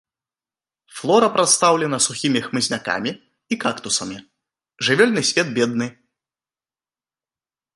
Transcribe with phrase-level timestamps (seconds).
[0.99, 3.11] Флора прадстаўлена сухімі хмызнякамі
[3.51, 4.17] і кактусамі,
[4.89, 5.87] жывёльны свет бедны.